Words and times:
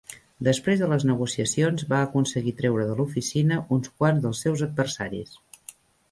Després 0.45 0.79
de 0.83 0.85
les 0.91 1.03
negociacions, 1.09 1.83
va 1.91 1.99
aconseguir 2.05 2.53
treure 2.61 2.85
de 2.91 2.95
l'oficina 3.01 3.59
uns 3.77 3.91
quants 4.01 4.23
dels 4.25 4.41
seus 4.47 4.63
adversaris. 4.69 5.37